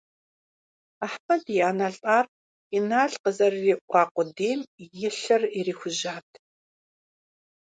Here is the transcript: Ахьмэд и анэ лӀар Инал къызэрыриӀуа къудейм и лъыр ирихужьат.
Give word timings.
Ахьмэд 1.05 1.45
и 1.57 1.59
анэ 1.69 1.89
лӀар 1.97 2.25
Инал 2.77 3.11
къызэрыриӀуа 3.21 4.01
къудейм 4.13 4.59
и 4.83 5.09
лъыр 5.21 5.43
ирихужьат. 5.59 6.29